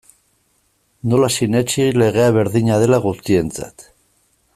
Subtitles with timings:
[1.11, 3.87] Nola sinetsi legea berdina dela guztientzat?